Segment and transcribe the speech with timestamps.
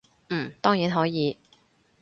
[0.29, 1.37] 嗯，當然可以